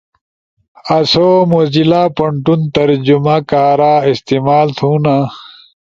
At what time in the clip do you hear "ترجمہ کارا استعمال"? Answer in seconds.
2.75-4.67